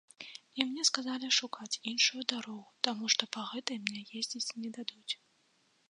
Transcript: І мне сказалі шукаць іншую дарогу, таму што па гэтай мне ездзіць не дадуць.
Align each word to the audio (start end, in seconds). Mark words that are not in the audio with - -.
І 0.61 0.65
мне 0.69 0.85
сказалі 0.89 1.27
шукаць 1.39 1.79
іншую 1.93 2.21
дарогу, 2.33 2.65
таму 2.87 3.13
што 3.15 3.23
па 3.39 3.47
гэтай 3.51 3.77
мне 3.85 4.01
ездзіць 4.23 4.53
не 4.65 4.69
дадуць. 4.81 5.13